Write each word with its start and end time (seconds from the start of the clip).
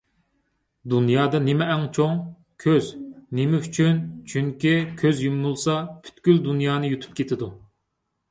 _دۇنيادا 0.91 1.39
نېمە 1.47 1.65
ئەڭ 1.73 1.83
چوڭ؟_ 1.97 2.13
كۆز._ 2.63 2.87
نېمە 3.39 3.59
ئۈچۈن؟_ 3.65 3.99
چۈنكى 4.33 4.73
كۆز 5.03 5.21
يۇمۇلسا، 5.25 5.75
پۈتكۈل 6.07 6.41
دۇنيانى 6.49 6.89
يۇتۇپ 6.95 7.15
كېتىدۇ 7.21 7.51